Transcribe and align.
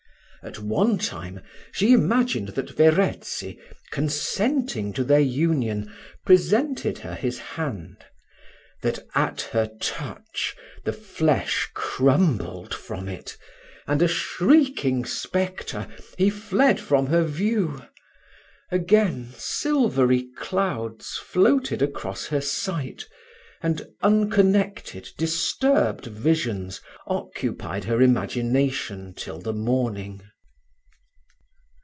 At 0.43 0.57
one 0.57 0.97
time 0.97 1.39
she 1.71 1.93
imagined 1.93 2.47
that 2.57 2.71
Verezzi, 2.71 3.59
consenting 3.91 4.91
to 4.93 5.03
their 5.03 5.19
union, 5.19 5.93
presented 6.25 6.97
her 6.97 7.13
his 7.13 7.37
hand: 7.37 8.05
that 8.81 8.97
at 9.13 9.41
her 9.53 9.71
touch 9.79 10.55
the 10.83 10.93
flesh 10.93 11.69
crumbled 11.75 12.73
from 12.73 13.07
it, 13.07 13.37
and, 13.85 14.01
a 14.01 14.07
shrieking 14.07 15.05
spectre, 15.05 15.87
he 16.17 16.31
fled 16.31 16.79
from 16.79 17.05
her 17.05 17.23
view: 17.23 17.83
again, 18.71 19.29
silvery 19.37 20.27
clouds 20.37 21.19
floated 21.23 21.83
across 21.83 22.25
her 22.25 22.41
sight, 22.41 23.07
and 23.61 23.85
unconnected, 24.01 25.07
disturbed 25.19 26.07
visions 26.07 26.81
occupied 27.05 27.83
her 27.83 28.01
imagination 28.01 29.13
till 29.15 29.37
the 29.39 29.53
morning. 29.53 30.19